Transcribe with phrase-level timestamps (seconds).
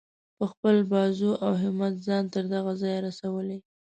[0.37, 3.59] په خپل بازو او همت ځان تر دغه ځایه رسولی.